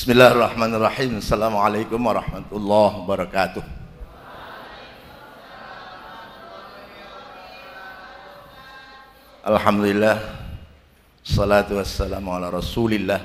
[0.00, 1.20] Bismillahirrahmanirrahim.
[1.20, 3.60] Assalamualaikum warahmatullahi wabarakatuh.
[9.44, 10.16] Alhamdulillah.
[11.20, 13.20] Salatu wassalamu ala Rasulillah.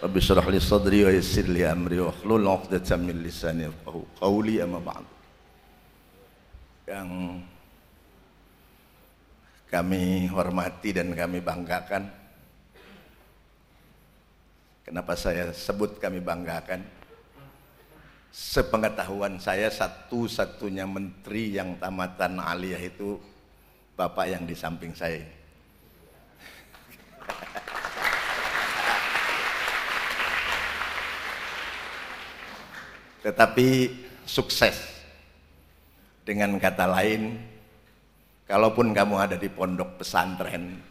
[0.00, 4.64] Rabbi syrah li sadri wa yassir li amri wa hlul 'uqdatam min lisani yafqahu qawli
[4.64, 5.04] amma ba'd.
[6.88, 7.44] Yang
[9.68, 12.19] kami hormati dan kami banggakan
[14.90, 16.82] Kenapa saya sebut kami banggakan?
[18.34, 23.14] Sepengetahuan saya satu-satunya menteri yang tamatan aliyah itu
[23.94, 25.22] Bapak yang di samping saya.
[33.30, 33.68] Tetapi
[34.26, 34.74] sukses.
[36.26, 37.38] Dengan kata lain,
[38.42, 40.82] kalaupun kamu ada di pondok pesantren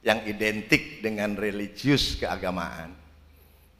[0.00, 3.01] yang identik dengan religius keagamaan,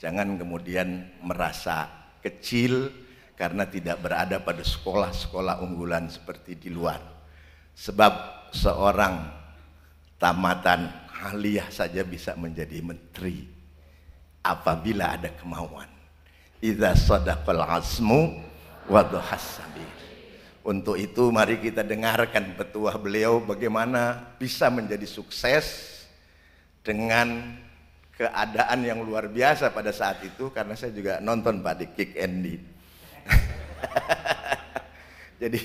[0.03, 1.87] Jangan kemudian merasa
[2.19, 2.91] kecil
[3.39, 6.99] karena tidak berada pada sekolah-sekolah unggulan seperti di luar.
[7.79, 9.31] Sebab seorang
[10.19, 10.91] tamatan
[11.23, 13.47] aliyah saja bisa menjadi menteri
[14.43, 15.87] apabila ada kemauan.
[16.59, 18.43] Idza sadaqal asmu
[18.91, 19.07] wa
[20.67, 25.95] Untuk itu mari kita dengarkan petuah beliau bagaimana bisa menjadi sukses
[26.83, 27.55] dengan
[28.17, 32.55] keadaan yang luar biasa pada saat itu karena saya juga nonton Pak di Kick Andy.
[35.43, 35.61] Jadi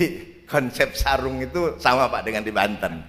[0.48, 3.04] konsep sarung itu sama Pak dengan di Banten.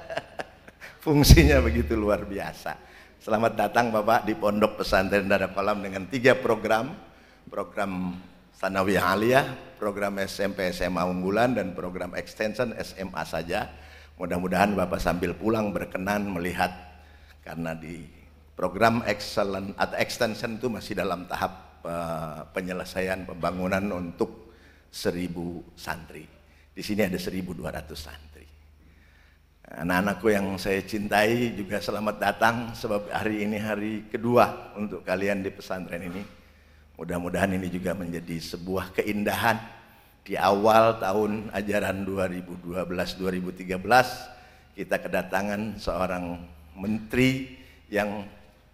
[1.04, 2.76] Fungsinya begitu luar biasa.
[3.20, 7.08] Selamat datang Bapak di Pondok Pesantren Dada Kolam dengan tiga program.
[7.50, 8.14] Program
[8.54, 9.46] Sanawiyah Aliyah,
[9.80, 13.72] program SMP SMA unggulan dan program extension SMA saja.
[14.20, 16.70] Mudah-mudahan Bapak sambil pulang berkenan melihat
[17.40, 18.19] karena di
[18.60, 24.52] Program excellent atau extension itu masih dalam tahap uh, penyelesaian pembangunan untuk
[24.92, 26.28] seribu santri.
[26.68, 27.56] Di sini ada 1200
[27.96, 28.44] santri.
[29.64, 35.48] Anak-anakku yang saya cintai juga selamat datang sebab hari ini hari kedua untuk kalian di
[35.48, 36.20] pesantren ini.
[37.00, 39.56] Mudah-mudahan ini juga menjadi sebuah keindahan
[40.20, 46.44] di awal tahun ajaran 2012-2013 kita kedatangan seorang
[46.76, 47.56] menteri
[47.88, 48.28] yang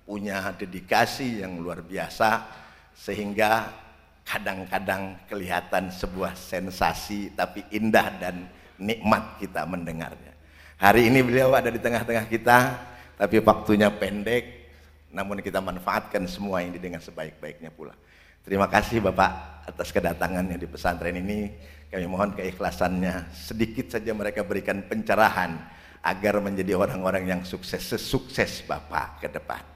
[0.06, 2.47] punya dedikasi yang luar biasa
[2.94, 3.75] sehingga
[4.22, 8.47] kadang-kadang kelihatan sebuah sensasi tapi indah dan
[8.78, 10.33] nikmat kita mendengarnya.
[10.78, 12.59] Hari ini beliau ada di tengah-tengah kita
[13.19, 14.71] tapi waktunya pendek
[15.11, 17.93] namun kita manfaatkan semua ini dengan sebaik-baiknya pula.
[18.47, 21.50] Terima kasih Bapak atas kedatangannya di pesantren ini.
[21.91, 23.34] Kami mohon keikhlasannya.
[23.34, 25.59] Sedikit saja mereka berikan pencerahan
[26.06, 29.75] agar menjadi orang-orang yang sukses sesukses Bapak ke depan.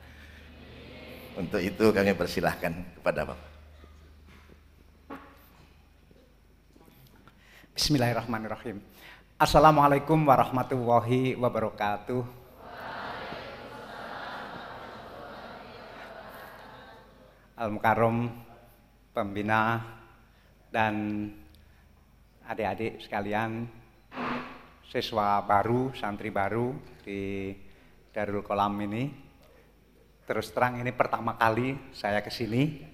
[1.38, 3.50] Untuk itu kami persilahkan kepada Bapak.
[7.70, 8.82] Bismillahirrahmanirrahim.
[9.38, 12.22] Assalamualaikum warahmatullahi wabarakatuh.
[17.62, 18.34] Al-Mukarram,
[19.14, 19.86] pembina,
[20.74, 21.28] dan
[22.42, 23.70] adik-adik sekalian,
[24.90, 26.74] siswa baru, santri baru
[27.06, 27.54] di
[28.10, 29.29] Darul Kolam ini,
[30.30, 32.86] Terus terang ini pertama kali saya ke sini.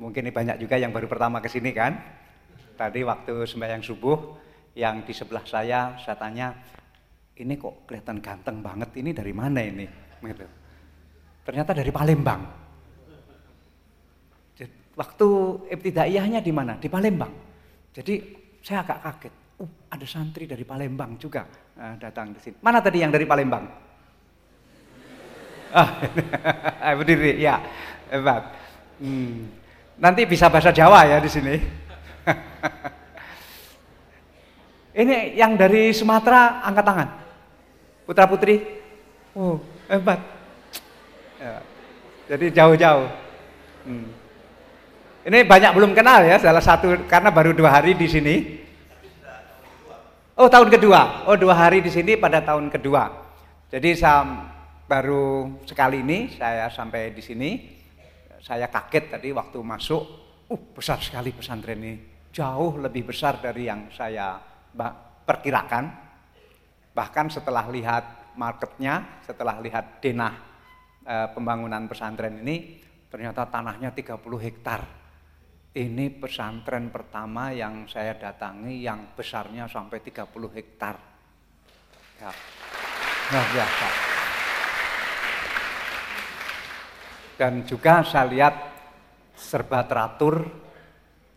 [0.00, 2.00] Mungkin ini banyak juga yang baru pertama ke sini kan.
[2.80, 4.16] Tadi waktu sembahyang subuh
[4.72, 6.56] yang di sebelah saya saya tanya,
[7.36, 9.84] ini kok kelihatan ganteng banget, ini dari mana ini?
[10.24, 10.48] Gitu.
[11.44, 12.42] Ternyata dari Palembang.
[14.96, 15.28] Waktu
[15.76, 16.80] ibtidaiyahnya di mana?
[16.80, 17.30] Di Palembang.
[17.92, 18.14] Jadi
[18.64, 19.34] saya agak kaget.
[19.60, 21.44] Uh, ada santri dari Palembang juga
[21.76, 22.56] uh, datang di sini.
[22.64, 23.87] Mana tadi yang dari Palembang?
[25.72, 26.00] Ah,
[26.98, 27.60] berdiri, ya,
[28.08, 28.54] hebat.
[28.98, 29.48] Hmm.
[29.98, 31.54] Nanti bisa bahasa Jawa ya di sini.
[34.98, 37.08] Ini yang dari Sumatera angkat tangan.
[38.02, 38.62] Putra putri.
[39.36, 40.18] Oh, hebat.
[41.38, 41.62] Ya.
[42.28, 43.06] Jadi jauh-jauh.
[43.86, 44.10] Hmm.
[45.28, 48.64] Ini banyak belum kenal ya, salah satu karena baru dua hari di sini.
[50.38, 51.26] Oh tahun kedua.
[51.26, 53.10] Oh dua hari di sini pada tahun kedua.
[53.68, 54.24] Jadi saya
[54.88, 57.50] baru sekali ini saya sampai di sini.
[58.40, 60.02] Saya kaget tadi waktu masuk,
[60.48, 61.94] uh besar sekali pesantren ini.
[62.32, 64.40] Jauh lebih besar dari yang saya
[65.28, 65.84] perkirakan.
[66.96, 70.34] Bahkan setelah lihat marketnya, setelah lihat denah
[71.04, 72.80] e, pembangunan pesantren ini,
[73.10, 74.80] ternyata tanahnya 30 hektar.
[75.74, 80.96] Ini pesantren pertama yang saya datangi yang besarnya sampai 30 hektar.
[82.22, 82.30] Ya.
[83.28, 84.17] Luar biasa.
[87.38, 88.54] Dan juga saya lihat
[89.38, 90.42] serba teratur,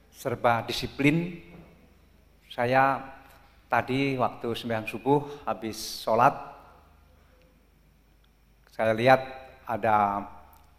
[0.10, 1.38] serba disiplin.
[2.50, 2.98] Saya
[3.70, 6.34] tadi waktu sembahyang subuh habis sholat,
[8.74, 9.22] saya lihat
[9.70, 10.26] ada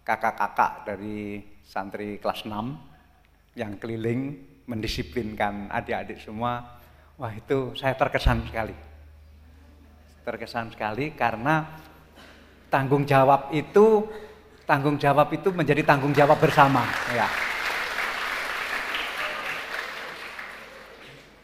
[0.02, 6.82] kakak-kakak dari santri kelas 6 yang keliling mendisiplinkan adik-adik semua.
[7.14, 8.74] Wah itu saya terkesan sekali.
[10.26, 11.78] Terkesan sekali karena
[12.66, 14.10] tanggung jawab itu
[14.64, 17.26] tanggung jawab itu menjadi tanggung jawab bersama ya.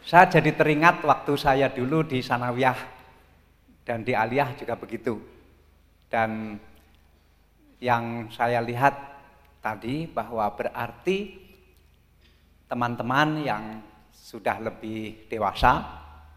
[0.09, 2.79] Saya jadi teringat waktu saya dulu di Sanawiyah
[3.85, 5.21] dan di Aliyah juga begitu.
[6.09, 6.57] Dan
[7.77, 8.97] yang saya lihat
[9.61, 11.37] tadi bahwa berarti
[12.65, 15.85] teman-teman yang sudah lebih dewasa,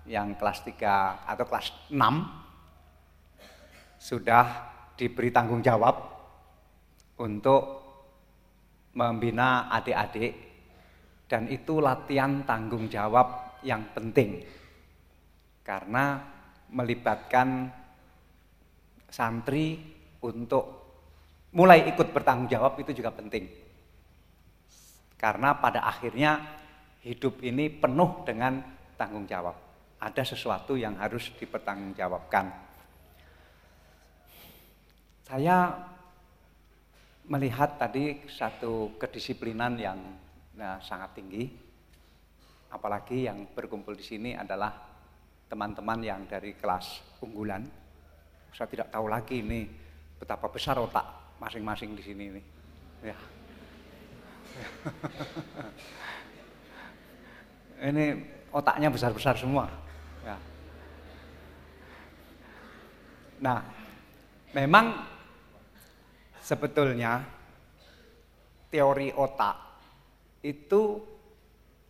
[0.05, 1.97] yang kelas 3 atau kelas 6
[3.97, 4.45] sudah
[5.01, 6.12] diberi tanggung jawab
[7.21, 7.83] untuk
[8.93, 10.33] membina adik-adik
[11.29, 14.45] dan itu latihan tanggung jawab yang penting.
[15.65, 16.21] Karena
[16.73, 17.73] melibatkan
[19.09, 19.81] santri
[20.25, 20.65] untuk
[21.57, 23.49] mulai ikut bertanggung jawab itu juga penting.
[25.17, 26.41] Karena pada akhirnya
[27.07, 28.59] hidup ini penuh dengan
[28.99, 29.55] tanggung jawab.
[30.03, 32.51] Ada sesuatu yang harus dipertanggungjawabkan.
[35.23, 35.73] Saya
[37.33, 39.97] melihat tadi satu kedisiplinan yang
[40.53, 41.49] nah, sangat tinggi,
[42.69, 44.69] apalagi yang berkumpul di sini adalah
[45.49, 47.65] teman-teman yang dari kelas unggulan.
[48.53, 49.65] Saya tidak tahu lagi ini
[50.21, 52.43] betapa besar otak masing-masing di sini ini.
[53.01, 53.17] Ya.
[57.89, 59.73] ini otaknya besar-besar semua.
[60.21, 60.37] Ya.
[63.41, 63.65] Nah,
[64.53, 65.12] memang
[66.43, 67.23] sebetulnya
[68.67, 69.57] teori otak
[70.43, 70.99] itu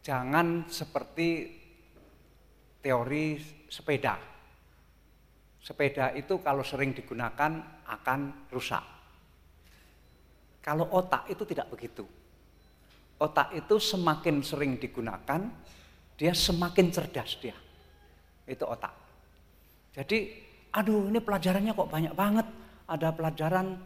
[0.04, 1.49] jangan seperti
[2.84, 3.38] teori
[3.70, 4.19] sepeda.
[5.62, 8.82] Sepeda itu kalau sering digunakan akan rusak.
[10.58, 12.05] Kalau otak itu tidak begitu.
[13.22, 15.40] Otak itu semakin sering digunakan,
[16.19, 17.55] dia semakin cerdas dia.
[18.43, 18.90] Itu otak.
[19.94, 20.34] Jadi,
[20.75, 22.46] aduh ini pelajarannya kok banyak banget.
[22.90, 23.78] Ada pelajaran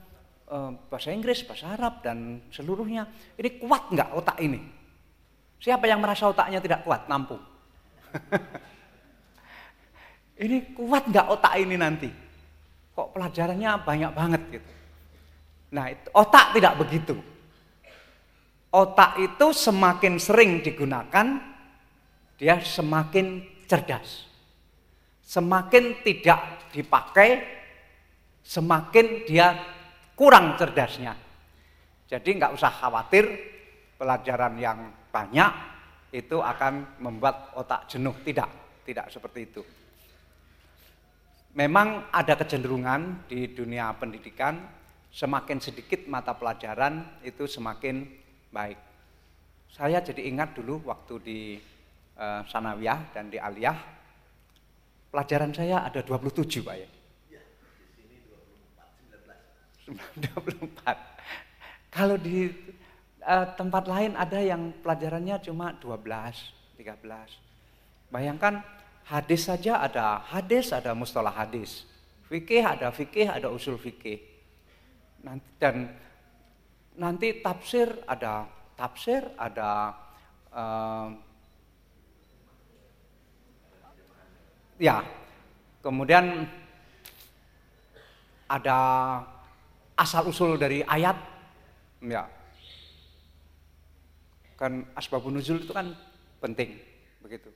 [0.87, 3.11] bahasa Inggris, bahasa Arab dan seluruhnya.
[3.35, 4.63] Ini kuat nggak otak ini?
[5.59, 7.11] Siapa yang merasa otaknya tidak kuat?
[7.11, 7.43] Nampung.
[10.45, 12.09] ini kuat nggak otak ini nanti?
[12.95, 14.71] Kok pelajarannya banyak banget gitu.
[15.75, 17.19] Nah, otak tidak begitu.
[18.71, 21.27] Otak itu semakin sering digunakan,
[22.39, 24.31] dia semakin cerdas.
[25.27, 27.43] Semakin tidak dipakai,
[28.47, 29.59] semakin dia
[30.17, 31.13] kurang cerdasnya.
[32.09, 33.29] Jadi nggak usah khawatir
[34.01, 34.79] pelajaran yang
[35.13, 35.53] banyak
[36.17, 38.17] itu akan membuat otak jenuh.
[38.25, 39.63] Tidak, tidak seperti itu.
[41.57, 44.61] Memang ada kecenderungan di dunia pendidikan
[45.13, 48.05] semakin sedikit mata pelajaran itu semakin
[48.53, 48.77] baik.
[49.73, 51.41] Saya jadi ingat dulu waktu di
[52.21, 53.77] uh, Sanawiyah dan di Aliyah,
[55.09, 56.89] pelajaran saya ada 27 Pak ya.
[59.87, 61.95] 24.
[61.95, 62.51] Kalau di
[63.23, 68.11] uh, tempat lain ada yang pelajarannya cuma 12, 13.
[68.11, 68.63] Bayangkan
[69.07, 71.87] hadis saja ada hadis, ada mustalah hadis.
[72.27, 74.19] Fikih ada fikih, ada usul fikih.
[75.23, 75.95] Nanti dan
[76.99, 79.95] nanti tafsir ada tafsir, ada
[80.51, 81.15] uh,
[84.79, 85.07] ya.
[85.87, 86.51] Kemudian
[88.51, 88.79] ada
[89.97, 91.17] asal usul dari ayat?
[92.05, 92.29] Ya.
[94.61, 95.97] Kan asbabun nuzul itu kan
[96.41, 96.77] penting
[97.25, 97.49] begitu.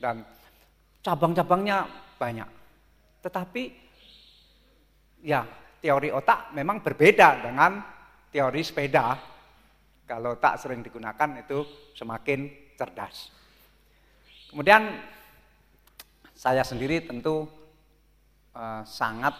[0.00, 0.24] Dan
[1.04, 2.48] cabang-cabangnya banyak.
[3.22, 3.62] Tetapi
[5.22, 5.46] ya
[5.78, 7.78] teori otak memang berbeda dengan
[8.32, 9.14] teori sepeda.
[10.02, 11.62] Kalau tak sering digunakan itu
[11.94, 13.30] semakin cerdas.
[14.50, 15.00] Kemudian
[16.36, 17.46] saya sendiri tentu
[18.52, 19.32] uh, sangat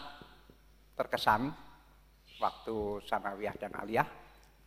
[0.97, 1.51] terkesan
[2.43, 2.75] waktu
[3.07, 4.07] sanawiyah dan aliyah.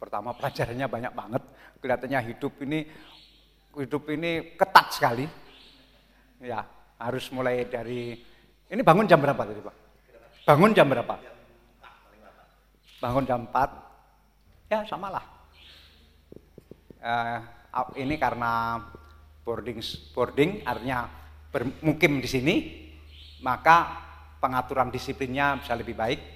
[0.00, 1.42] Pertama pelajarannya banyak banget.
[1.84, 2.88] Kelihatannya hidup ini
[3.76, 5.28] hidup ini ketat sekali.
[6.40, 6.64] Ya,
[6.96, 8.16] harus mulai dari
[8.72, 9.76] ini bangun jam berapa tadi, Pak?
[10.48, 11.14] Bangun jam berapa?
[12.96, 14.72] Bangun jam 4.
[14.72, 15.24] Ya, samalah.
[17.06, 17.38] Uh,
[18.00, 18.82] ini karena
[19.46, 19.78] boarding
[20.10, 21.06] boarding artinya
[21.54, 22.54] bermukim di sini,
[23.44, 24.02] maka
[24.42, 26.35] pengaturan disiplinnya bisa lebih baik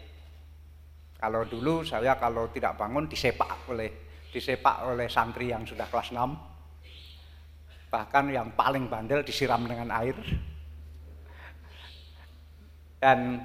[1.20, 7.92] Kalau dulu saya kalau tidak bangun disepak oleh disepak oleh santri yang sudah kelas 6.
[7.92, 10.16] Bahkan yang paling bandel disiram dengan air.
[12.96, 13.36] Dan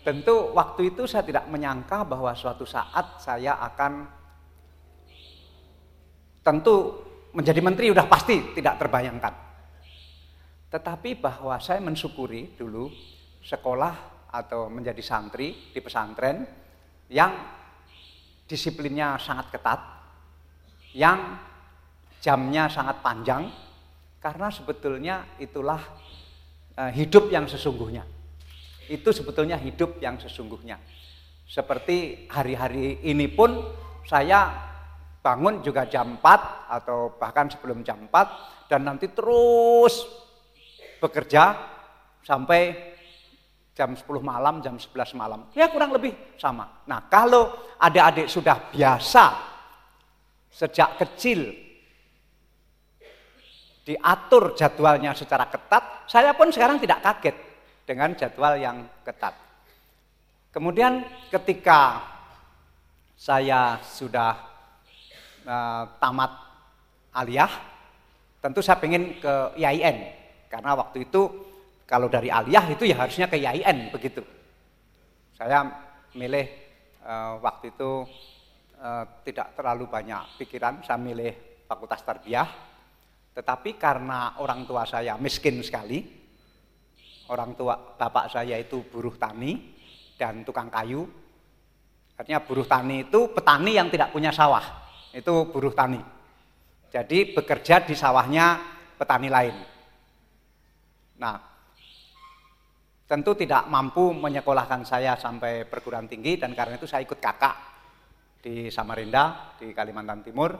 [0.00, 3.92] tentu waktu itu saya tidak menyangka bahwa suatu saat saya akan
[6.40, 6.76] tentu
[7.36, 9.34] menjadi menteri sudah pasti tidak terbayangkan.
[10.72, 12.88] Tetapi bahwa saya mensyukuri dulu
[13.44, 16.65] sekolah atau menjadi santri di pesantren
[17.10, 17.32] yang
[18.46, 19.80] disiplinnya sangat ketat,
[20.94, 21.38] yang
[22.22, 23.50] jamnya sangat panjang,
[24.22, 25.78] karena sebetulnya itulah
[26.74, 28.02] eh, hidup yang sesungguhnya.
[28.86, 30.78] Itu sebetulnya hidup yang sesungguhnya.
[31.46, 33.54] Seperti hari-hari ini pun
[34.06, 34.50] saya
[35.22, 40.06] bangun juga jam 4 atau bahkan sebelum jam 4 dan nanti terus
[41.02, 41.54] bekerja
[42.22, 42.94] sampai
[43.76, 45.52] jam 10 malam, jam 11 malam.
[45.52, 46.80] Ya kurang lebih sama.
[46.88, 49.36] Nah kalau adik-adik sudah biasa
[50.48, 51.52] sejak kecil
[53.84, 57.36] diatur jadwalnya secara ketat, saya pun sekarang tidak kaget
[57.84, 59.36] dengan jadwal yang ketat.
[60.50, 62.00] Kemudian ketika
[63.12, 64.34] saya sudah
[65.44, 66.32] uh, tamat
[67.12, 67.52] aliyah,
[68.40, 69.96] tentu saya ingin ke IAIN
[70.48, 71.28] karena waktu itu
[71.86, 74.20] kalau dari aliyah itu ya harusnya ke IAIN begitu.
[75.38, 75.62] Saya
[76.18, 76.46] milih
[77.06, 78.02] uh, waktu itu
[78.82, 82.48] uh, tidak terlalu banyak pikiran, saya milih fakultas tarbiyah.
[83.38, 86.02] Tetapi karena orang tua saya miskin sekali,
[87.30, 89.76] orang tua bapak saya itu buruh tani
[90.18, 91.06] dan tukang kayu.
[92.16, 94.64] Artinya buruh tani itu petani yang tidak punya sawah,
[95.12, 96.00] itu buruh tani.
[96.90, 98.56] Jadi bekerja di sawahnya
[98.96, 99.56] petani lain.
[101.20, 101.55] Nah,
[103.06, 107.54] tentu tidak mampu menyekolahkan saya sampai perguruan tinggi dan karena itu saya ikut kakak
[108.42, 110.50] di Samarinda di Kalimantan Timur.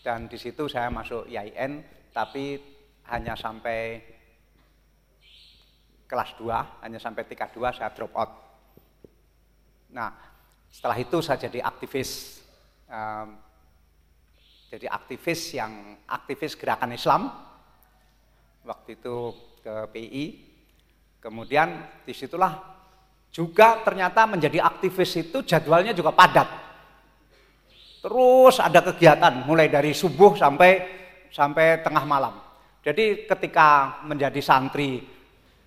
[0.00, 2.56] Dan di situ saya masuk IAIN tapi
[3.12, 4.00] hanya sampai
[6.08, 8.32] kelas 2, hanya sampai tingkat 2 saya drop out.
[9.92, 10.12] Nah,
[10.72, 12.40] setelah itu saya jadi aktivis
[12.88, 13.28] um,
[14.70, 17.32] jadi aktivis yang aktivis gerakan Islam.
[18.64, 19.16] Waktu itu
[19.64, 20.49] ke PI
[21.20, 22.56] Kemudian di situlah
[23.28, 26.48] juga ternyata menjadi aktivis itu jadwalnya juga padat.
[28.00, 30.80] Terus ada kegiatan mulai dari subuh sampai
[31.28, 32.34] sampai tengah malam.
[32.80, 35.04] Jadi ketika menjadi santri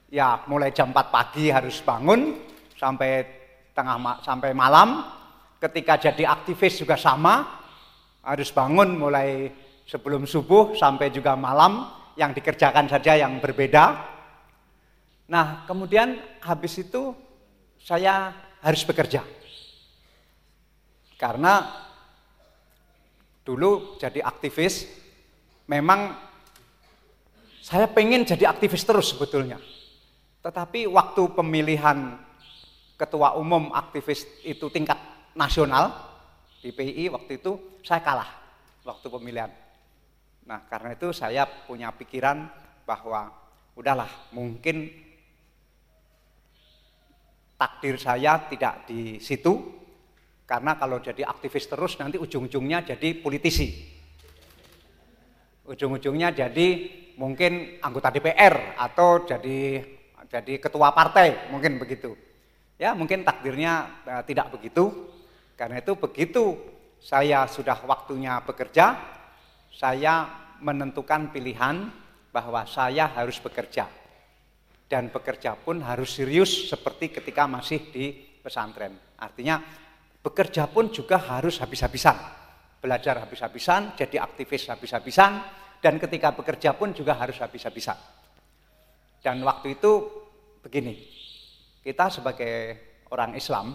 [0.10, 2.34] ya mulai jam 4 pagi harus bangun
[2.74, 3.12] sampai
[3.78, 5.06] tengah sampai malam.
[5.62, 7.62] Ketika jadi aktivis juga sama
[8.26, 9.48] harus bangun mulai
[9.86, 11.88] sebelum subuh sampai juga malam
[12.20, 14.13] yang dikerjakan saja yang berbeda
[15.28, 17.16] Nah, kemudian habis itu
[17.80, 19.24] saya harus bekerja.
[21.20, 21.64] Karena
[23.44, 24.88] dulu jadi aktivis,
[25.68, 26.16] memang
[27.64, 29.60] saya pengen jadi aktivis terus sebetulnya.
[30.44, 32.20] Tetapi waktu pemilihan
[33.00, 35.00] ketua umum aktivis itu tingkat
[35.32, 35.92] nasional
[36.60, 38.28] di PI waktu itu saya kalah
[38.84, 39.52] waktu pemilihan.
[40.44, 42.48] Nah karena itu saya punya pikiran
[42.84, 43.32] bahwa
[43.80, 44.92] udahlah mungkin
[47.64, 49.56] takdir saya tidak di situ
[50.44, 53.72] karena kalau jadi aktivis terus nanti ujung-ujungnya jadi politisi.
[55.64, 56.68] Ujung-ujungnya jadi
[57.16, 59.80] mungkin anggota DPR atau jadi
[60.28, 62.20] jadi ketua partai, mungkin begitu.
[62.76, 64.92] Ya, mungkin takdirnya uh, tidak begitu.
[65.56, 66.60] Karena itu begitu
[67.00, 69.00] saya sudah waktunya bekerja,
[69.72, 70.28] saya
[70.60, 71.88] menentukan pilihan
[72.36, 74.03] bahwa saya harus bekerja
[74.94, 78.94] dan bekerja pun harus serius seperti ketika masih di pesantren.
[79.18, 79.58] Artinya
[80.22, 82.14] bekerja pun juga harus habis-habisan.
[82.78, 85.42] Belajar habis-habisan, jadi aktivis habis-habisan,
[85.82, 87.98] dan ketika bekerja pun juga harus habis-habisan.
[89.18, 90.14] Dan waktu itu
[90.62, 91.02] begini,
[91.82, 92.78] kita sebagai
[93.10, 93.74] orang Islam,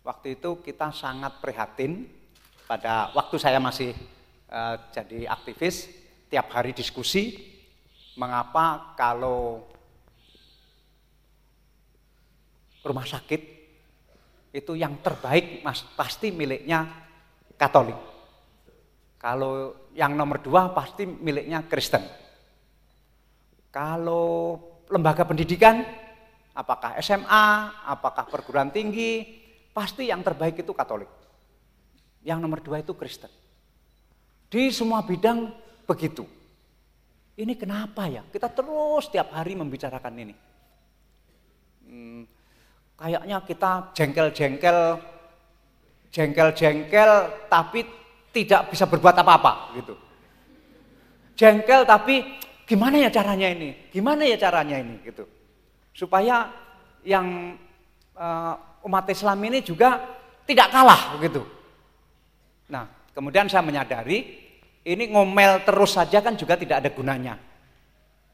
[0.00, 2.08] waktu itu kita sangat prihatin
[2.64, 3.92] pada waktu saya masih
[4.48, 5.92] uh, jadi aktivis,
[6.32, 7.36] tiap hari diskusi,
[8.16, 9.71] mengapa kalau
[12.82, 13.40] rumah sakit
[14.52, 16.86] itu yang terbaik mas, pasti miliknya
[17.56, 17.96] Katolik.
[19.16, 22.02] Kalau yang nomor dua pasti miliknya Kristen.
[23.72, 24.58] Kalau
[24.90, 25.80] lembaga pendidikan,
[26.52, 27.46] apakah SMA,
[27.86, 29.24] apakah perguruan tinggi,
[29.72, 31.08] pasti yang terbaik itu Katolik.
[32.26, 33.30] Yang nomor dua itu Kristen.
[34.52, 35.48] Di semua bidang
[35.88, 36.28] begitu.
[37.32, 38.20] Ini kenapa ya?
[38.28, 40.34] Kita terus tiap hari membicarakan ini.
[41.88, 42.22] Hmm,
[43.02, 44.78] kayaknya kita jengkel-jengkel,
[46.14, 47.10] jengkel-jengkel
[47.50, 47.82] tapi
[48.30, 49.94] tidak bisa berbuat apa-apa gitu.
[51.34, 53.90] Jengkel tapi gimana ya caranya ini?
[53.90, 55.26] Gimana ya caranya ini gitu.
[55.90, 56.46] Supaya
[57.02, 57.58] yang
[58.14, 58.54] uh,
[58.86, 59.98] umat Islam ini juga
[60.46, 61.42] tidak kalah begitu.
[62.70, 64.46] Nah, kemudian saya menyadari
[64.86, 67.34] ini ngomel terus saja kan juga tidak ada gunanya.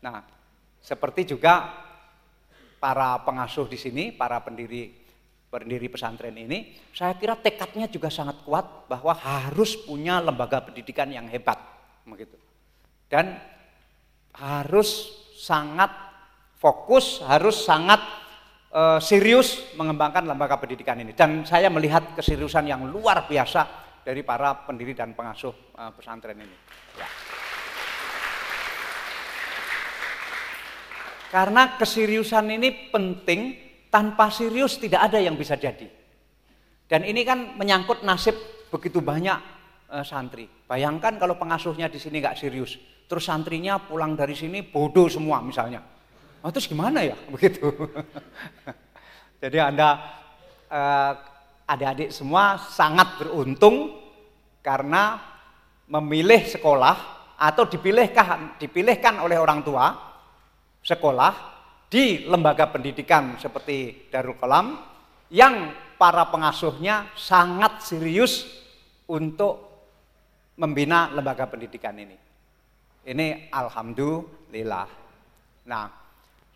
[0.05, 0.21] Nah,
[0.85, 1.88] seperti juga
[2.79, 5.07] para pengasuh di sini, para pendiri
[5.49, 11.25] pendiri pesantren ini, saya kira tekadnya juga sangat kuat bahwa harus punya lembaga pendidikan yang
[11.27, 11.57] hebat,
[12.05, 12.37] begitu.
[13.09, 13.33] Dan
[14.37, 15.09] harus
[15.41, 15.89] sangat
[16.61, 18.01] fokus, harus sangat
[18.77, 21.17] uh, serius mengembangkan lembaga pendidikan ini.
[21.17, 23.65] Dan saya melihat keseriusan yang luar biasa
[24.05, 26.57] dari para pendiri dan pengasuh uh, pesantren ini.
[27.01, 27.09] Ya.
[31.29, 35.89] Karena keseriusan ini penting, tanpa serius tidak ada yang bisa jadi.
[36.89, 38.37] Dan ini kan menyangkut nasib
[38.73, 39.37] begitu banyak
[39.93, 40.49] uh, santri.
[40.49, 45.85] Bayangkan kalau pengasuhnya di sini nggak serius, terus santrinya pulang dari sini bodoh semua misalnya.
[46.41, 47.69] Oh, terus gimana ya begitu?
[49.43, 50.01] Jadi anda
[50.73, 51.13] uh,
[51.69, 53.93] adik-adik semua sangat beruntung
[54.65, 55.21] karena
[55.89, 56.97] memilih sekolah
[57.37, 60.08] atau dipilihkan dipilihkan oleh orang tua
[60.83, 61.33] sekolah
[61.89, 64.77] di lembaga pendidikan seperti Darul Kolam
[65.33, 68.45] yang para pengasuhnya sangat serius
[69.09, 69.69] untuk
[70.61, 72.17] membina lembaga pendidikan ini.
[73.09, 74.89] Ini alhamdulillah.
[75.65, 75.87] Nah,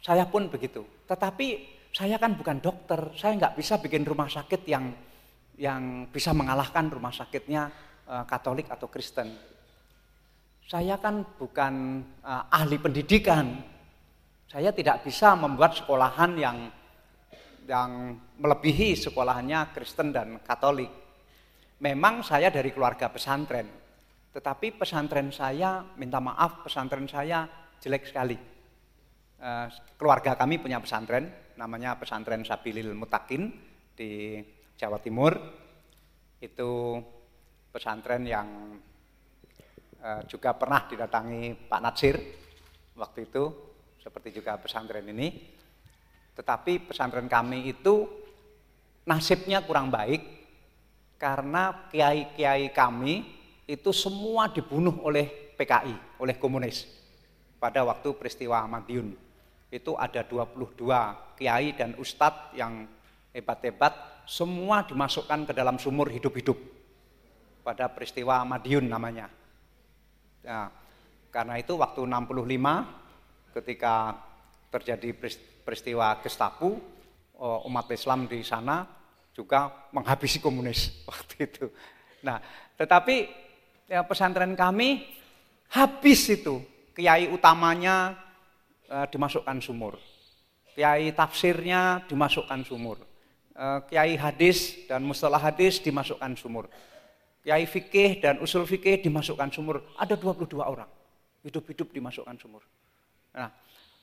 [0.03, 0.85] saya pun begitu.
[1.09, 1.47] Tetapi
[1.93, 4.93] saya kan bukan dokter, saya nggak bisa bikin rumah sakit yang
[5.61, 7.69] yang bisa mengalahkan rumah sakitnya
[8.09, 9.29] uh, Katolik atau Kristen.
[10.67, 13.61] Saya kan bukan uh, ahli pendidikan,
[14.53, 16.59] saya tidak bisa membuat sekolahan yang
[17.65, 20.93] yang melebihi sekolahannya Kristen dan Katolik.
[21.81, 23.65] Memang saya dari keluarga pesantren,
[24.37, 27.49] tetapi pesantren saya, minta maaf, pesantren saya
[27.81, 28.37] jelek sekali.
[29.41, 33.49] Eh, keluarga kami punya pesantren, namanya pesantren Sabilil Mutakin
[33.97, 34.37] di
[34.77, 35.33] Jawa Timur.
[36.39, 37.01] Itu
[37.73, 38.77] pesantren yang
[39.97, 42.17] eh, juga pernah didatangi Pak Natsir
[43.01, 43.72] waktu itu
[44.03, 45.31] seperti juga pesantren ini.
[46.35, 48.11] Tetapi pesantren kami itu
[49.07, 50.21] nasibnya kurang baik
[51.23, 53.23] karena kiai-kiai kami
[53.71, 56.91] itu semua dibunuh oleh PKI, oleh komunis
[57.63, 59.15] pada waktu peristiwa Madiun.
[59.71, 62.91] Itu ada 22 kiai dan ustadz yang
[63.33, 66.59] hebat-hebat, semua dimasukkan ke dalam sumur hidup-hidup
[67.63, 69.31] pada peristiwa Madiun namanya.
[70.43, 70.69] Nah,
[71.31, 73.02] karena itu waktu 65
[73.53, 74.17] ketika
[74.73, 75.13] terjadi
[75.63, 76.81] peristiwa Gestapo,
[77.43, 78.87] umat Islam di sana
[79.33, 81.67] juga menghabisi komunis waktu itu.
[82.23, 82.39] Nah,
[82.79, 83.27] tetapi
[83.89, 85.03] ya, pesantren kami
[85.73, 86.63] habis itu,
[86.93, 88.15] kiai utamanya
[88.87, 89.97] e, dimasukkan sumur,
[90.77, 93.01] kiai tafsirnya dimasukkan sumur,
[93.57, 96.69] e, kiai hadis dan mustalah hadis dimasukkan sumur,
[97.43, 99.83] kiai fikih dan usul fikih dimasukkan sumur.
[99.99, 100.89] Ada 22 orang
[101.43, 102.63] hidup-hidup dimasukkan sumur.
[103.33, 103.49] Nah,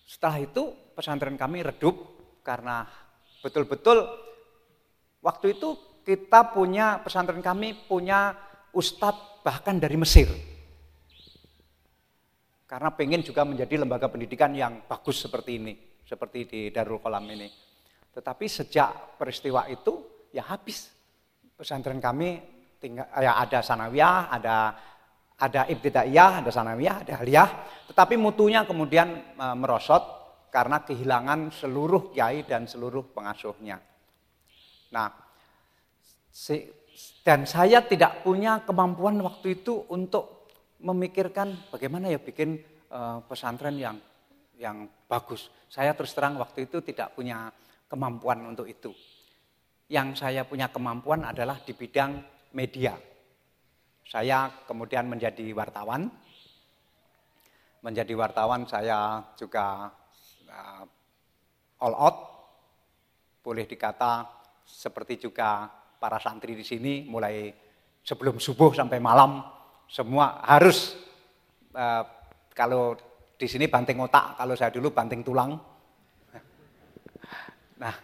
[0.06, 1.96] setelah itu pesantren kami redup
[2.42, 2.86] karena
[3.46, 4.04] betul-betul
[5.22, 8.34] waktu itu kita punya pesantren kami punya
[8.74, 10.30] ustadz bahkan dari Mesir.
[12.70, 15.74] Karena pengen juga menjadi lembaga pendidikan yang bagus seperti ini,
[16.06, 17.50] seperti di Darul Kolam ini.
[18.14, 20.90] Tetapi sejak peristiwa itu ya habis
[21.58, 22.38] pesantren kami
[22.78, 24.56] tinggal ya ada sanawiyah, ada
[25.40, 27.50] ada ibtidaiyah, ada sanawiyah, ada aliyah,
[27.88, 30.04] tetapi mutunya kemudian e, merosot
[30.52, 33.80] karena kehilangan seluruh kiai dan seluruh pengasuhnya.
[34.92, 35.08] Nah,
[36.28, 36.66] si,
[37.22, 40.50] dan saya tidak punya kemampuan waktu itu untuk
[40.82, 42.58] memikirkan bagaimana ya bikin
[42.90, 43.98] uh, pesantren yang
[44.60, 45.48] yang bagus.
[45.70, 47.52] Saya terus terang waktu itu tidak punya
[47.88, 48.92] kemampuan untuk itu.
[49.90, 52.20] Yang saya punya kemampuan adalah di bidang
[52.54, 52.94] media.
[54.10, 56.10] Saya kemudian menjadi wartawan.
[57.86, 59.94] Menjadi wartawan saya juga
[60.50, 60.84] uh,
[61.86, 62.18] all out.
[63.46, 64.26] Boleh dikata
[64.66, 65.70] seperti juga
[66.02, 67.54] para santri di sini mulai
[68.02, 69.46] sebelum subuh sampai malam
[69.86, 70.98] semua harus
[71.78, 72.04] uh,
[72.58, 72.98] kalau
[73.38, 75.54] di sini banting otak, kalau saya dulu banting tulang.
[77.80, 77.96] Nah,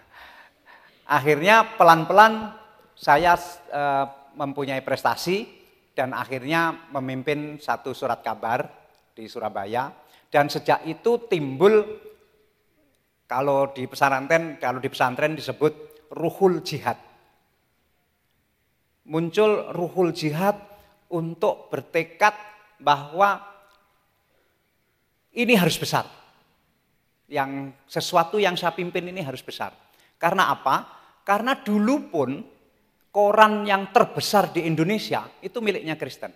[1.10, 2.56] akhirnya pelan-pelan
[2.96, 3.36] saya
[3.76, 5.65] uh, mempunyai prestasi
[5.96, 8.68] dan akhirnya memimpin satu surat kabar
[9.16, 9.90] di Surabaya
[10.28, 11.82] dan sejak itu timbul
[13.26, 15.74] kalau di pesantren kalau di pesantren disebut
[16.12, 17.00] ruhul jihad.
[19.08, 20.60] Muncul ruhul jihad
[21.14, 22.36] untuk bertekad
[22.82, 23.40] bahwa
[25.32, 26.04] ini harus besar.
[27.26, 29.74] Yang sesuatu yang saya pimpin ini harus besar.
[30.20, 30.86] Karena apa?
[31.26, 32.30] Karena dulu pun
[33.16, 36.36] koran yang terbesar di Indonesia itu miliknya Kristen.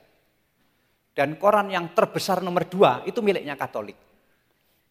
[1.11, 3.99] Dan koran yang terbesar nomor dua itu miliknya Katolik.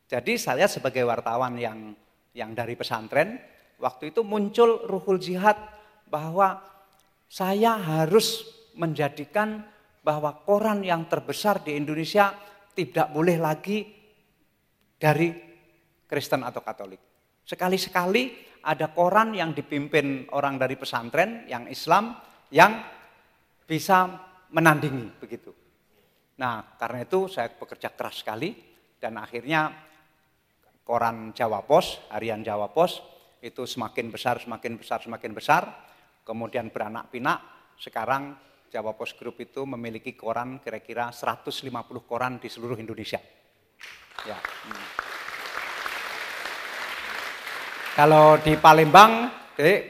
[0.05, 1.97] Jadi saya sebagai wartawan yang
[2.37, 3.41] yang dari pesantren,
[3.81, 5.57] waktu itu muncul ruhul jihad
[6.05, 6.61] bahwa
[7.25, 8.45] saya harus
[8.77, 9.65] menjadikan
[10.05, 12.37] bahwa koran yang terbesar di Indonesia
[12.77, 13.89] tidak boleh lagi
[15.01, 15.33] dari
[16.05, 17.01] Kristen atau Katolik.
[17.49, 22.17] Sekali-sekali ada koran yang dipimpin orang dari pesantren yang Islam
[22.53, 22.81] yang
[23.69, 24.09] bisa
[24.53, 25.53] menandingi begitu.
[26.39, 28.55] Nah, karena itu saya bekerja keras sekali
[28.97, 29.69] dan akhirnya
[30.87, 33.03] koran Jawa Pos, harian Jawa Pos
[33.45, 35.63] itu semakin besar, semakin besar, semakin besar.
[36.25, 37.41] Kemudian beranak pinak,
[37.81, 38.37] sekarang
[38.69, 41.65] Jawa Pos Group itu memiliki koran kira-kira 150
[42.05, 43.21] koran di seluruh Indonesia.
[44.29, 44.37] Ya.
[44.37, 45.08] Hmm.
[47.99, 49.27] Kalau di Palembang,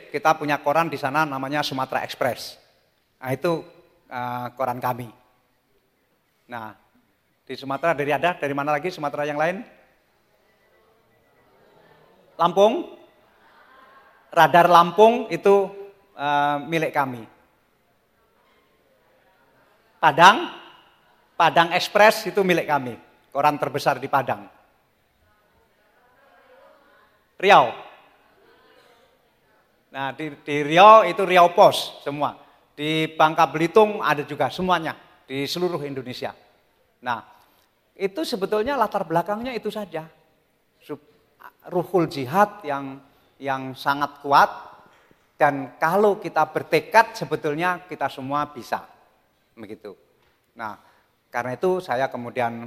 [0.08, 2.56] kita punya koran di sana namanya Sumatera Express.
[3.20, 3.60] Nah itu
[4.08, 5.12] uh, koran kami.
[6.48, 6.72] Nah
[7.44, 9.60] di Sumatera dari ada, dari mana lagi Sumatera yang lain?
[12.40, 12.96] Lampung,
[14.32, 15.68] radar Lampung itu
[16.16, 17.28] uh, milik kami.
[20.00, 20.48] Padang,
[21.36, 22.96] Padang Express itu milik kami,
[23.28, 24.48] koran terbesar di Padang.
[27.36, 27.87] Riau,
[29.88, 32.36] Nah di, di Riau itu Riau Pos semua.
[32.78, 34.94] Di Bangka Belitung ada juga semuanya
[35.26, 36.32] di seluruh Indonesia.
[37.02, 37.20] Nah
[37.98, 40.06] itu sebetulnya latar belakangnya itu saja.
[41.68, 42.96] Ruhul jihad yang
[43.36, 44.48] yang sangat kuat
[45.38, 48.82] dan kalau kita bertekad sebetulnya kita semua bisa.
[49.54, 49.94] Begitu.
[50.58, 50.74] Nah,
[51.30, 52.66] karena itu saya kemudian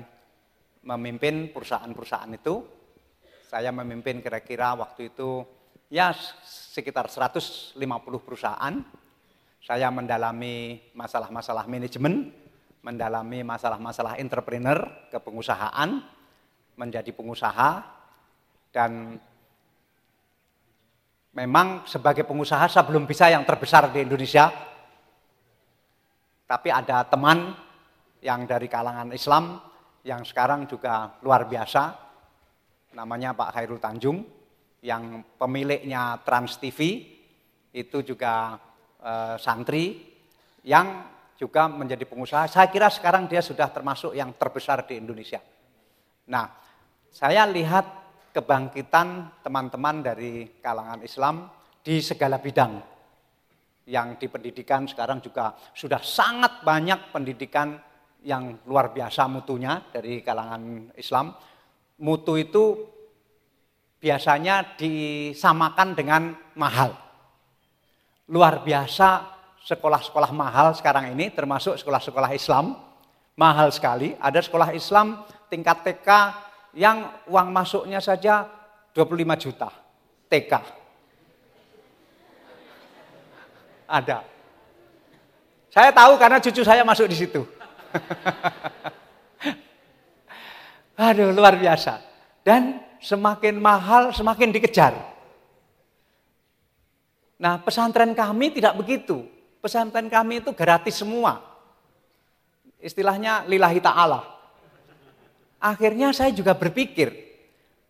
[0.88, 2.64] memimpin perusahaan-perusahaan itu.
[3.52, 5.44] Saya memimpin kira-kira waktu itu
[5.92, 6.16] ya
[6.48, 7.76] sekitar 150
[8.24, 8.80] perusahaan.
[9.62, 12.34] Saya mendalami masalah-masalah manajemen,
[12.82, 14.82] mendalami masalah-masalah entrepreneur,
[15.14, 16.02] kepengusahaan,
[16.80, 17.86] menjadi pengusaha,
[18.74, 19.22] dan
[21.38, 24.50] memang sebagai pengusaha saya belum bisa yang terbesar di Indonesia,
[26.50, 27.54] tapi ada teman
[28.26, 29.62] yang dari kalangan Islam
[30.02, 31.94] yang sekarang juga luar biasa,
[32.98, 34.41] namanya Pak Khairul Tanjung,
[34.82, 37.06] yang pemiliknya Trans TV
[37.72, 38.58] itu juga
[38.98, 40.02] e, santri
[40.66, 41.06] yang
[41.38, 42.50] juga menjadi pengusaha.
[42.50, 45.42] Saya kira sekarang dia sudah termasuk yang terbesar di Indonesia.
[46.30, 46.46] Nah,
[47.10, 47.86] saya lihat
[48.30, 51.50] kebangkitan teman-teman dari kalangan Islam
[51.82, 52.78] di segala bidang.
[53.90, 57.74] Yang di pendidikan sekarang juga sudah sangat banyak pendidikan
[58.22, 61.34] yang luar biasa mutunya dari kalangan Islam.
[62.06, 62.64] Mutu itu
[64.02, 66.98] biasanya disamakan dengan mahal.
[68.34, 69.30] Luar biasa
[69.62, 72.74] sekolah-sekolah mahal sekarang ini termasuk sekolah-sekolah Islam
[73.38, 74.18] mahal sekali.
[74.18, 76.10] Ada sekolah Islam tingkat TK
[76.74, 78.50] yang uang masuknya saja
[78.98, 79.70] 25 juta
[80.28, 80.54] TK.
[83.92, 84.24] Ada.
[85.72, 87.44] Saya tahu karena cucu saya masuk di situ.
[91.12, 92.00] Aduh, luar biasa.
[92.44, 94.94] Dan semakin mahal, semakin dikejar.
[97.42, 99.26] Nah, pesantren kami tidak begitu.
[99.58, 101.42] Pesantren kami itu gratis semua.
[102.78, 104.22] Istilahnya lillahi ta'ala.
[105.62, 107.14] Akhirnya saya juga berpikir,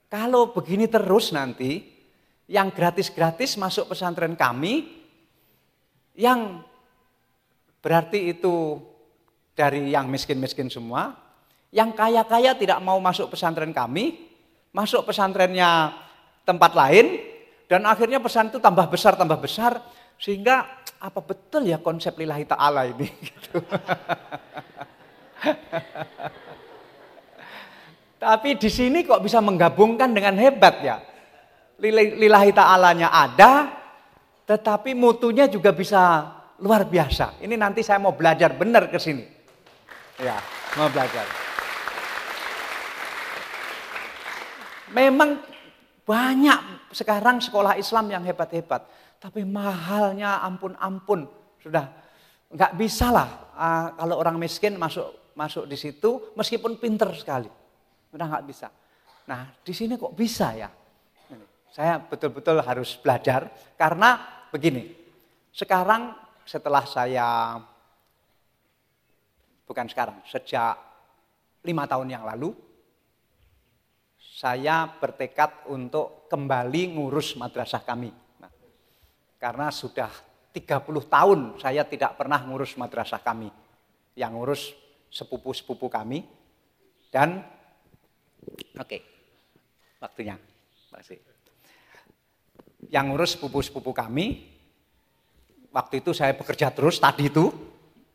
[0.08, 1.84] kalau begini terus nanti,
[2.47, 5.04] yang gratis-gratis masuk pesantren kami,
[6.15, 6.63] yang
[7.80, 8.80] berarti itu
[9.56, 11.15] dari yang miskin-miskin semua,
[11.71, 14.31] yang kaya-kaya tidak mau masuk pesantren kami,
[14.71, 15.91] masuk pesantrennya
[16.47, 17.19] tempat lain
[17.67, 19.79] dan akhirnya pesan itu tambah besar tambah besar
[20.19, 23.57] sehingga apa betul ya konsep lillahi ta'ala ini gitu.
[28.21, 31.01] Tapi di sini kok bisa menggabungkan dengan hebat ya.
[31.81, 33.73] Lillahi ta'alanya ada,
[34.45, 36.29] tetapi mutunya juga bisa
[36.62, 37.41] luar biasa.
[37.41, 39.25] Ini nanti saya mau belajar benar ke sini.
[40.21, 40.38] Ya,
[40.77, 41.40] mau belajar.
[44.91, 45.39] Memang
[46.04, 48.84] banyak sekarang sekolah Islam yang hebat-hebat.
[49.21, 51.30] Tapi mahalnya ampun-ampun.
[51.62, 51.88] Sudah
[52.51, 57.47] nggak bisa lah uh, kalau orang miskin masuk masuk di situ meskipun pinter sekali.
[58.12, 58.67] Sudah nggak bisa.
[59.30, 60.69] Nah di sini kok bisa ya?
[61.71, 63.47] Saya betul-betul harus belajar
[63.80, 64.19] karena
[64.51, 64.91] begini.
[65.56, 66.12] Sekarang
[66.43, 67.56] setelah saya
[69.71, 70.75] bukan sekarang, sejak
[71.63, 72.51] lima tahun yang lalu,
[74.41, 78.10] saya bertekad untuk kembali ngurus madrasah kami.
[78.41, 78.49] Nah,
[79.38, 80.10] karena sudah
[80.49, 83.54] 30 tahun saya tidak pernah ngurus madrasah kami.
[84.17, 84.62] Yang ngurus
[85.13, 86.25] sepupu-sepupu kami.
[87.13, 87.45] Dan,
[88.82, 89.01] oke, okay,
[90.01, 90.34] waktunya.
[90.89, 91.21] Masih.
[92.89, 94.41] Yang ngurus sepupu-sepupu kami,
[95.69, 97.54] waktu itu saya bekerja terus tadi itu,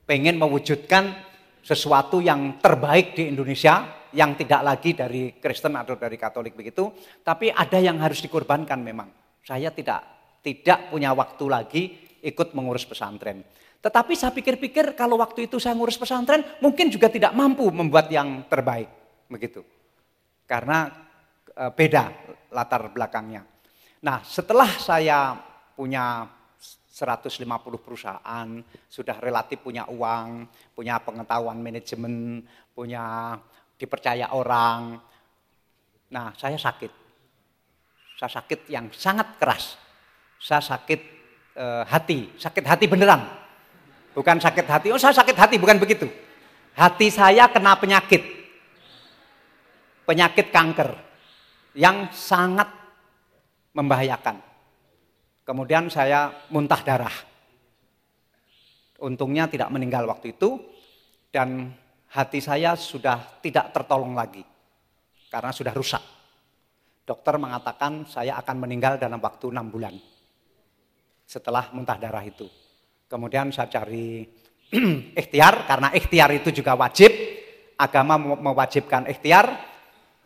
[0.02, 1.22] pengen mewujudkan
[1.62, 6.88] sesuatu yang terbaik di Indonesia, yang tidak lagi dari Kristen atau dari Katolik begitu,
[7.20, 9.12] tapi ada yang harus dikorbankan memang.
[9.44, 11.82] Saya tidak tidak punya waktu lagi
[12.24, 13.44] ikut mengurus pesantren.
[13.82, 18.48] Tetapi saya pikir-pikir kalau waktu itu saya ngurus pesantren, mungkin juga tidak mampu membuat yang
[18.48, 18.88] terbaik,
[19.30, 19.62] begitu.
[20.48, 20.90] Karena
[21.50, 22.10] e, beda
[22.50, 23.46] latar belakangnya.
[24.02, 25.38] Nah, setelah saya
[25.76, 26.26] punya
[26.96, 27.36] 150
[27.84, 28.48] perusahaan,
[28.88, 32.40] sudah relatif punya uang, punya pengetahuan manajemen,
[32.72, 33.36] punya
[33.76, 34.96] dipercaya orang.
[36.12, 36.92] Nah, saya sakit.
[38.16, 39.76] Saya sakit yang sangat keras.
[40.40, 41.00] Saya sakit
[41.56, 43.22] eh, hati, sakit hati beneran.
[44.16, 46.08] Bukan sakit hati, oh saya sakit hati, bukan begitu.
[46.72, 48.24] Hati saya kena penyakit.
[50.08, 50.96] Penyakit kanker
[51.76, 52.72] yang sangat
[53.76, 54.40] membahayakan.
[55.44, 57.12] Kemudian saya muntah darah.
[58.96, 60.56] Untungnya tidak meninggal waktu itu
[61.28, 61.76] dan
[62.16, 64.40] hati saya sudah tidak tertolong lagi
[65.28, 66.00] karena sudah rusak.
[67.06, 69.94] Dokter mengatakan saya akan meninggal dalam waktu enam bulan
[71.28, 72.48] setelah muntah darah itu.
[73.06, 74.26] Kemudian saya cari
[75.20, 77.12] ikhtiar karena ikhtiar itu juga wajib.
[77.76, 79.76] Agama mewajibkan ikhtiar.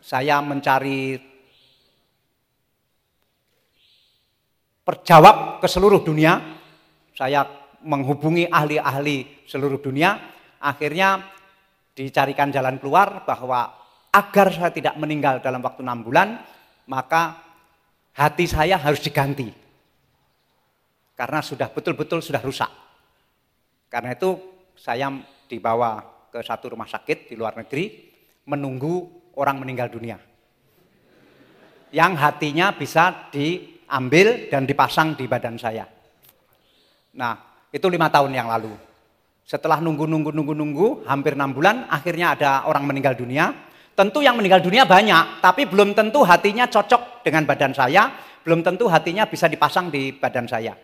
[0.00, 1.20] Saya mencari
[4.86, 6.40] terjawab ke seluruh dunia.
[7.12, 7.44] Saya
[7.84, 10.16] menghubungi ahli-ahli seluruh dunia.
[10.64, 11.39] Akhirnya
[11.94, 16.28] dicarikan jalan keluar bahwa agar saya tidak meninggal dalam waktu enam bulan,
[16.90, 17.38] maka
[18.14, 19.46] hati saya harus diganti.
[21.14, 22.70] Karena sudah betul-betul sudah rusak.
[23.90, 24.38] Karena itu
[24.74, 25.12] saya
[25.46, 26.00] dibawa
[26.30, 28.08] ke satu rumah sakit di luar negeri
[28.46, 30.18] menunggu orang meninggal dunia.
[31.90, 35.84] Yang hatinya bisa di ambil dan dipasang di badan saya.
[37.18, 37.34] Nah,
[37.74, 38.70] itu lima tahun yang lalu.
[39.50, 43.50] Setelah nunggu-nunggu-nunggu-nunggu, hampir enam bulan, akhirnya ada orang meninggal dunia.
[43.98, 48.14] Tentu yang meninggal dunia banyak, tapi belum tentu hatinya cocok dengan badan saya,
[48.46, 50.78] belum tentu hatinya bisa dipasang di badan saya.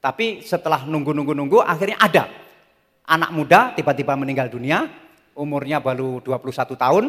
[0.00, 2.24] Tapi setelah nunggu-nunggu-nunggu, akhirnya ada
[3.04, 4.88] anak muda tiba-tiba meninggal dunia,
[5.36, 7.04] umurnya baru 21 tahun.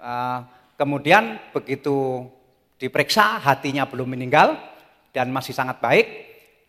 [0.00, 0.38] Eh,
[0.80, 2.24] kemudian begitu
[2.76, 4.52] Diperiksa hatinya belum meninggal
[5.08, 6.25] dan masih sangat baik.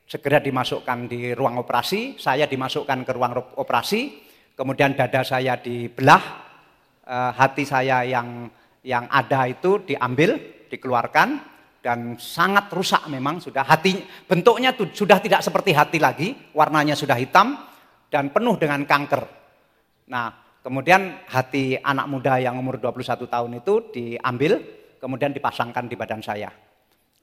[0.08, 4.24] Segera dimasukkan di ruang operasi, saya dimasukkan ke ruang operasi,
[4.56, 6.24] kemudian dada saya dibelah,
[7.04, 8.48] eh, hati saya yang
[8.88, 11.30] yang ada itu diambil, dikeluarkan
[11.84, 17.20] dan sangat rusak memang sudah hati bentuknya tuh, sudah tidak seperti hati lagi, warnanya sudah
[17.20, 17.60] hitam
[18.08, 19.24] dan penuh dengan kanker.
[20.08, 20.32] Nah,
[20.64, 24.64] kemudian hati anak muda yang umur 21 tahun itu diambil,
[25.04, 26.48] kemudian dipasangkan di badan saya.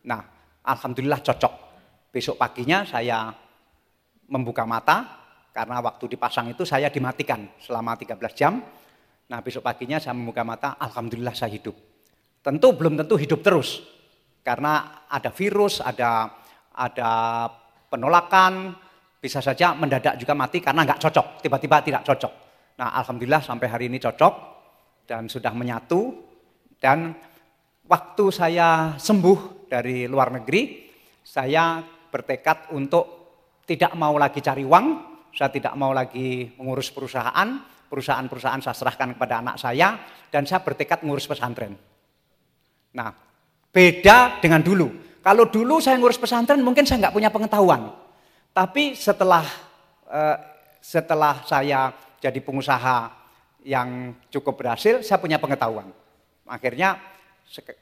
[0.05, 0.21] Nah,
[0.69, 1.74] alhamdulillah cocok.
[2.15, 3.35] Besok paginya saya
[4.31, 8.63] membuka mata karena waktu dipasang itu saya dimatikan selama 13 jam.
[9.27, 11.75] Nah, besok paginya saya membuka mata, alhamdulillah saya hidup.
[12.39, 13.83] Tentu belum tentu hidup terus.
[14.47, 16.31] Karena ada virus, ada
[16.75, 17.11] ada
[17.91, 18.75] penolakan,
[19.19, 22.33] bisa saja mendadak juga mati karena nggak cocok, tiba-tiba tidak cocok.
[22.79, 24.35] Nah, alhamdulillah sampai hari ini cocok
[25.07, 26.15] dan sudah menyatu
[26.79, 27.15] dan
[27.89, 30.91] waktu saya sembuh dari luar negeri,
[31.25, 33.27] saya bertekad untuk
[33.67, 34.87] tidak mau lagi cari uang,
[35.35, 37.59] saya tidak mau lagi mengurus perusahaan,
[37.91, 39.99] perusahaan-perusahaan saya serahkan kepada anak saya,
[40.31, 41.75] dan saya bertekad mengurus pesantren.
[42.95, 43.11] Nah,
[43.75, 45.19] beda dengan dulu.
[45.19, 47.91] Kalau dulu saya ngurus pesantren mungkin saya nggak punya pengetahuan.
[48.55, 49.43] Tapi setelah
[50.07, 50.37] eh,
[50.79, 51.91] setelah saya
[52.23, 53.11] jadi pengusaha
[53.65, 55.89] yang cukup berhasil, saya punya pengetahuan.
[56.45, 57.01] Akhirnya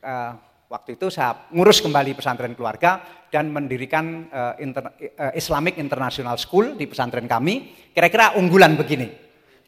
[0.06, 0.32] uh,
[0.72, 6.80] waktu itu saya ngurus kembali pesantren keluarga dan mendirikan uh, inter, uh, Islamic International School
[6.80, 7.76] di pesantren kami.
[7.92, 9.12] Kira-kira unggulan begini.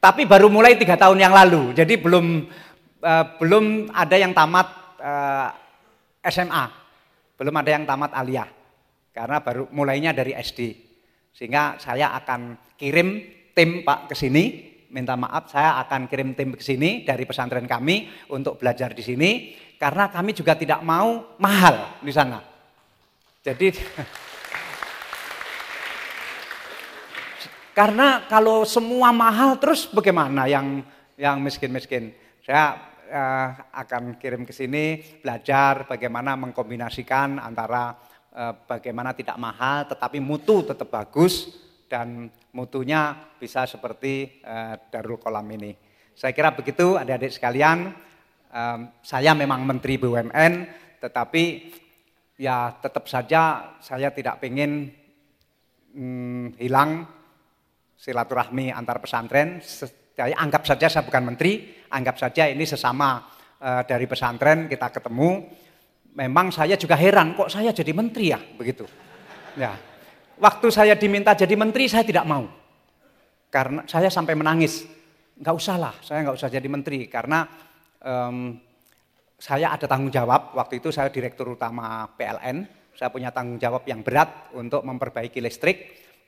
[0.01, 2.49] Tapi baru mulai tiga tahun yang lalu, jadi belum
[3.05, 4.69] uh, belum ada yang tamat
[5.01, 5.49] uh,
[6.29, 6.65] SMA,
[7.41, 8.49] belum ada yang tamat aliyah,
[9.13, 10.61] karena baru mulainya dari SD.
[11.33, 13.21] Sehingga saya akan kirim
[13.57, 18.07] tim Pak ke sini minta maaf saya akan kirim tim ke sini dari pesantren kami
[18.31, 19.31] untuk belajar di sini
[19.75, 22.39] karena kami juga tidak mau mahal di sana.
[23.43, 23.75] Jadi
[27.79, 30.87] karena kalau semua mahal terus bagaimana yang
[31.19, 32.15] yang miskin-miskin?
[32.47, 32.79] Saya
[33.11, 37.99] uh, akan kirim ke sini belajar bagaimana mengkombinasikan antara
[38.31, 41.51] uh, bagaimana tidak mahal tetapi mutu tetap bagus
[41.91, 45.75] dan mutunya bisa seperti uh, Darul Kolam ini.
[46.15, 47.91] Saya kira begitu adik-adik sekalian.
[49.03, 50.53] Saya memang Menteri BUMN,
[51.03, 51.75] tetapi
[52.39, 54.95] ya tetap saja saya tidak ingin
[55.95, 57.03] hmm, hilang
[57.99, 59.63] silaturahmi antar pesantren.
[60.15, 63.27] Saya anggap saja saya bukan menteri, anggap saja ini sesama
[63.59, 65.51] uh, dari pesantren kita ketemu.
[66.15, 68.87] Memang saya juga heran kok saya jadi menteri ya begitu.
[69.59, 69.75] Ya,
[70.39, 72.47] waktu saya diminta jadi menteri saya tidak mau.
[73.51, 74.83] Karena saya sampai menangis.
[75.35, 77.47] Enggak usah lah, saya enggak usah jadi menteri karena
[78.03, 78.59] um,
[79.39, 80.55] saya ada tanggung jawab.
[80.55, 85.79] Waktu itu saya direktur utama PLN, saya punya tanggung jawab yang berat untuk memperbaiki listrik.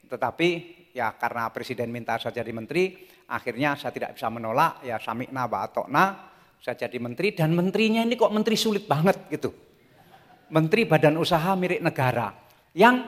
[0.06, 0.48] Tetapi
[0.94, 2.94] ya karena presiden minta saya jadi menteri,
[3.30, 4.82] akhirnya saya tidak bisa menolak.
[4.82, 6.04] Ya samikna wa atokna,
[6.62, 9.50] saya jadi menteri dan menterinya ini kok menteri sulit banget gitu.
[10.46, 12.30] Menteri Badan Usaha milik negara
[12.70, 13.02] yang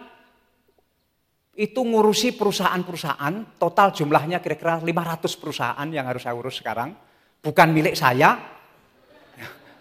[1.59, 6.95] itu ngurusi perusahaan-perusahaan, total jumlahnya kira-kira 500 perusahaan yang harus saya urus sekarang.
[7.43, 8.39] Bukan milik saya,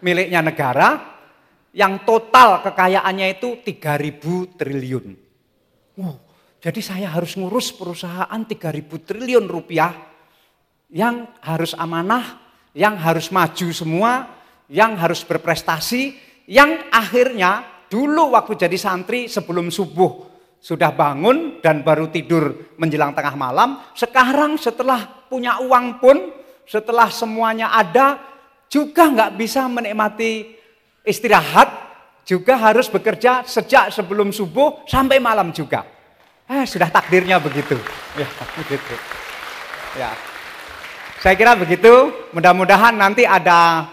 [0.02, 0.90] miliknya negara,
[1.78, 5.06] yang total kekayaannya itu 3000 triliun.
[6.02, 6.18] Wow,
[6.58, 9.94] jadi saya harus ngurus perusahaan 3000 triliun rupiah
[10.90, 12.42] yang harus amanah,
[12.74, 14.26] yang harus maju semua,
[14.66, 16.18] yang harus berprestasi,
[16.50, 20.27] yang akhirnya dulu waktu jadi santri sebelum subuh
[20.58, 23.70] sudah bangun dan baru tidur menjelang tengah malam.
[23.94, 26.18] Sekarang setelah punya uang pun,
[26.68, 28.20] setelah semuanya ada,
[28.68, 30.58] juga nggak bisa menikmati
[31.08, 31.70] istirahat,
[32.28, 35.88] juga harus bekerja sejak sebelum subuh sampai malam juga.
[36.48, 37.76] Eh, sudah takdirnya begitu.
[38.18, 38.26] Ya,
[38.58, 38.98] begitu.
[39.94, 40.10] Ya.
[41.22, 42.10] Saya kira begitu.
[42.34, 43.86] Mudah-mudahan nanti ada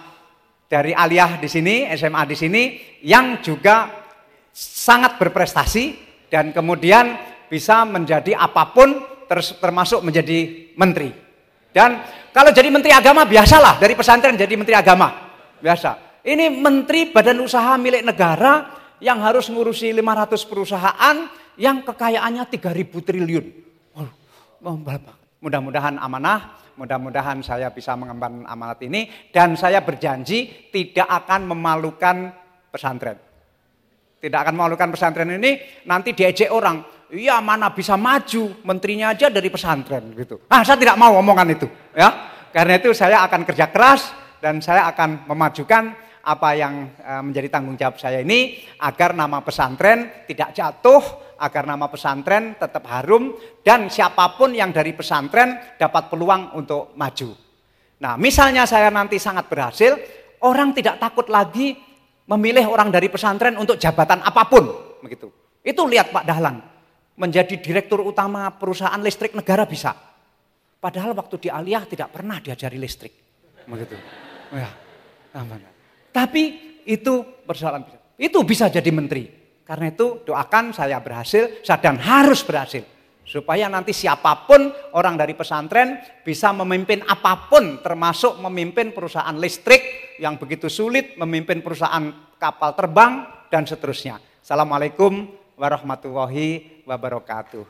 [0.64, 2.62] dari aliyah di sini, SMA di sini
[3.04, 3.92] yang juga
[4.48, 7.16] sangat berprestasi dan kemudian
[7.48, 8.98] bisa menjadi apa pun
[9.60, 11.10] termasuk menjadi menteri.
[11.74, 15.10] Dan kalau jadi menteri agama biasalah dari pesantren jadi menteri agama.
[15.58, 16.22] Biasa.
[16.24, 21.16] Ini menteri badan usaha milik negara yang harus ngurusi 500 perusahaan
[21.60, 23.46] yang kekayaannya 3000 triliun.
[25.44, 32.32] Mudah-mudahan amanah, mudah-mudahan saya bisa mengemban amanat ini dan saya berjanji tidak akan memalukan
[32.72, 33.20] pesantren.
[34.24, 36.80] Tidak akan memalukan pesantren ini, nanti diejek orang.
[37.12, 40.40] Iya mana bisa maju, menterinya aja dari pesantren gitu.
[40.48, 41.68] Ah saya tidak mau omongan itu.
[41.92, 42.32] ya.
[42.48, 45.92] Karena itu saya akan kerja keras dan saya akan memajukan
[46.24, 51.04] apa yang eh, menjadi tanggung jawab saya ini agar nama pesantren tidak jatuh,
[51.36, 57.36] agar nama pesantren tetap harum dan siapa pun yang dari pesantren dapat peluang untuk maju.
[58.00, 59.96] Nah, misalnya saya nanti sangat berhasil,
[60.40, 61.76] orang tidak takut lagi
[62.24, 64.64] memilih orang dari pesantren untuk jabatan apa pun,
[65.04, 65.28] begitu.
[65.64, 66.60] Itu lihat Pak Dahlan,
[67.16, 69.92] menjadi direktur utama perusahaan listrik negara bisa.
[70.80, 73.12] Padahal waktu di Aliyah tidak pernah diajari listrik,
[73.64, 73.96] begitu.
[74.52, 74.68] Ya,
[76.12, 76.42] Tapi
[76.84, 77.88] itu persoalan
[78.20, 79.42] itu bisa jadi menteri.
[79.64, 82.84] Karena itu doakan saya berhasil, dan harus berhasil.
[83.24, 90.14] Supaya nanti siapa pun orang dari pesantren bisa memimpin apa pun termasuk memimpin perusahaan listrik
[90.20, 94.20] yang begitu sulit, memimpin perusahaan kapal terbang dan seterusnya.
[94.44, 95.24] Assalamualaikum
[95.56, 97.64] warahmatullahi wabarakatuh.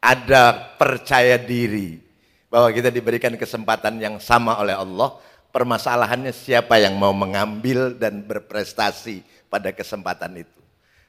[0.00, 2.00] Ada percaya diri
[2.48, 5.20] bahwa kita diberikan kesempatan yang sama oleh Allah.
[5.52, 9.22] Permasalahannya siapa yang mau mengambil dan berprestasi
[9.52, 10.63] pada kesempatan itu.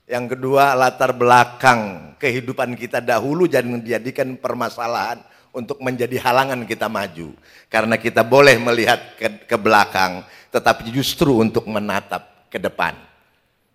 [0.05, 5.17] Yang kedua latar belakang kehidupan kita dahulu jangan menjadikan permasalahan
[5.49, 7.33] untuk menjadi halangan kita maju.
[7.73, 10.21] Karena kita boleh melihat ke, ke belakang
[10.53, 12.93] tetapi justru untuk menatap ke depan.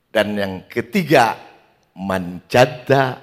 [0.09, 1.35] Dan yang ketiga
[1.93, 3.20] manjada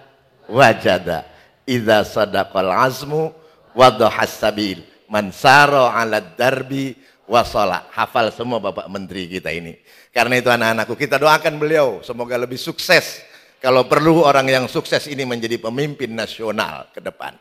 [0.52, 1.28] wajada
[1.68, 3.32] idza sadaqal azmu
[3.72, 6.96] wadhahas sabil mansaro ala darbi
[7.28, 7.92] wasala.
[7.94, 9.78] Hafal semua Bapak Menteri kita ini.
[10.10, 13.22] Karena itu anak-anakku kita doakan beliau semoga lebih sukses.
[13.62, 17.36] Kalau perlu orang yang sukses ini menjadi pemimpin nasional ke depan.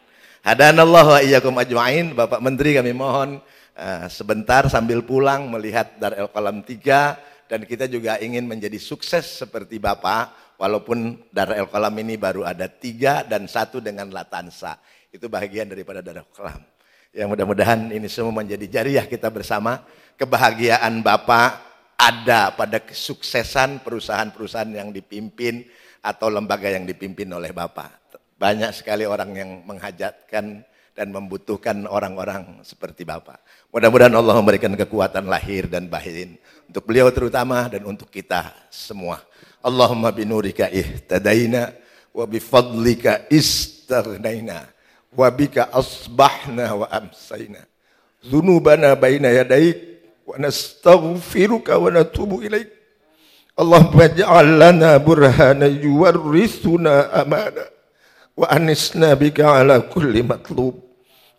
[0.45, 2.13] Hadanallahu wa iyyakum ajma'in.
[2.13, 3.39] Bapak Menteri kami mohon
[3.79, 9.43] uh, sebentar sambil pulang melihat Dar El Qalam 3 dan kita juga ingin menjadi sukses
[9.43, 14.81] seperti Bapak walaupun Dar El Qalam ini baru ada tiga dan satu dengan Latansa.
[15.13, 16.76] Itu bagian daripada darah kelam.
[17.17, 19.81] Yang mudah-mudahan ini semua menjadi jariah kita bersama.
[20.21, 21.65] Kebahagiaan Bapak
[21.97, 25.65] ada pada kesuksesan perusahaan-perusahaan yang dipimpin
[26.05, 28.21] atau lembaga yang dipimpin oleh Bapak.
[28.37, 30.61] Banyak sekali orang yang menghajatkan
[30.93, 33.41] dan membutuhkan orang-orang seperti Bapak.
[33.73, 36.37] Mudah-mudahan Allah memberikan kekuatan lahir dan batin
[36.69, 39.25] untuk beliau terutama dan untuk kita semua.
[39.65, 41.73] Allahumma binurika ihtadaina
[42.13, 44.76] wa bifadlika istaghnaina
[45.19, 47.65] وبك أصبحنا وأمسينا
[48.33, 49.79] ذنوبنا بين يديك
[50.27, 52.69] ونستغفرك ونتوب إليك.
[53.61, 57.67] اللهم اجعل لنا برهانا يورثنا أمانا
[58.37, 60.81] وأنسنا بك على كل مطلوب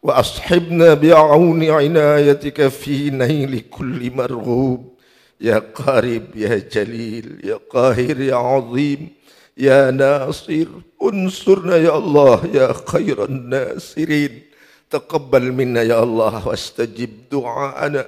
[0.04, 4.98] وأصحبنا بعون عنايتك في نيل كل مرغوب.
[5.42, 9.17] يا قريب يا جليل يا قاهر يا عظيم
[9.58, 10.68] يا ناصر
[11.04, 14.42] انصرنا يا الله يا خير الناصرين
[14.90, 18.06] تقبل منا يا الله واستجب دعاءنا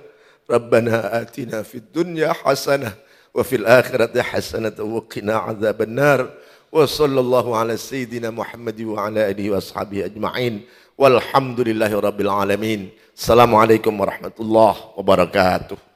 [0.51, 2.93] ربنا آتنا في الدنيا حسنة
[3.33, 6.29] وفي الآخرة حسنة وقنا عذاب النار
[6.71, 10.61] وصلى الله على سيدنا محمد وعلى آله وأصحابه أجمعين
[10.99, 12.91] Walhamdulillahi Rabbil Alamin.
[13.15, 15.88] Assalamualaikum warahmatullahi wabarakatuh.